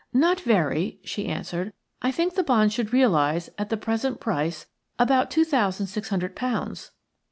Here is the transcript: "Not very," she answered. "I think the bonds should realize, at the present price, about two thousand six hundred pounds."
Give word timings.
"Not 0.13 0.39
very," 0.39 0.99
she 1.03 1.27
answered. 1.27 1.73
"I 2.01 2.09
think 2.11 2.33
the 2.33 2.41
bonds 2.41 2.73
should 2.73 2.91
realize, 2.91 3.51
at 3.59 3.69
the 3.69 3.77
present 3.77 4.19
price, 4.19 4.65
about 4.97 5.29
two 5.29 5.45
thousand 5.45 5.85
six 5.85 6.09
hundred 6.09 6.35
pounds." 6.35 6.89